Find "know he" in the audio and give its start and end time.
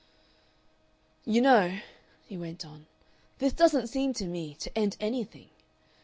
1.41-2.35